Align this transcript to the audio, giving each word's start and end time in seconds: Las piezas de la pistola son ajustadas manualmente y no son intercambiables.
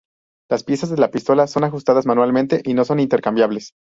Las 0.49 0.63
piezas 0.63 0.89
de 0.89 0.97
la 0.97 1.11
pistola 1.11 1.45
son 1.45 1.63
ajustadas 1.63 2.07
manualmente 2.07 2.61
y 2.65 2.73
no 2.73 2.83
son 2.85 2.99
intercambiables. 2.99 3.73